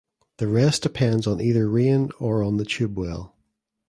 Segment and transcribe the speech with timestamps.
[0.37, 3.35] The rest depends on either rain or on the tube well.